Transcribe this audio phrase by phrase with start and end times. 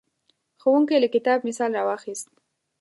[0.61, 2.27] ښوونکی له کتاب مثال راواخیست.